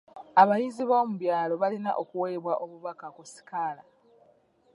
Abayizi 0.41 0.83
b'omu 0.85 1.13
byalo 1.21 1.53
balina 1.61 1.91
okuweebwa 2.01 2.53
obubaka 2.63 3.07
ku 3.15 3.21
sikaala. 3.33 3.83